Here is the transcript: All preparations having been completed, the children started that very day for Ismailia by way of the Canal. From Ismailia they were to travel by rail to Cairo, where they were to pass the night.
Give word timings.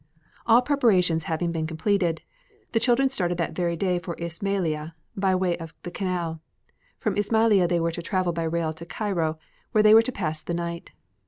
All 0.47 0.63
preparations 0.63 1.25
having 1.25 1.51
been 1.51 1.67
completed, 1.67 2.23
the 2.71 2.79
children 2.79 3.07
started 3.07 3.37
that 3.37 3.53
very 3.53 3.75
day 3.75 3.99
for 3.99 4.15
Ismailia 4.19 4.95
by 5.15 5.35
way 5.35 5.55
of 5.59 5.75
the 5.83 5.91
Canal. 5.91 6.41
From 6.97 7.15
Ismailia 7.15 7.67
they 7.67 7.79
were 7.79 7.91
to 7.91 8.01
travel 8.01 8.33
by 8.33 8.45
rail 8.45 8.73
to 8.73 8.85
Cairo, 8.87 9.37
where 9.73 9.83
they 9.83 9.93
were 9.93 10.01
to 10.01 10.11
pass 10.11 10.41
the 10.41 10.55
night. 10.55 10.89